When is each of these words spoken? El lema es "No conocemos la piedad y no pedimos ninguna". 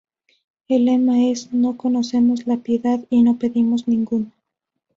El 0.67 0.85
lema 0.85 1.27
es 1.27 1.53
"No 1.53 1.77
conocemos 1.77 2.47
la 2.47 2.57
piedad 2.57 3.01
y 3.11 3.21
no 3.21 3.37
pedimos 3.37 3.87
ninguna". 3.87 4.31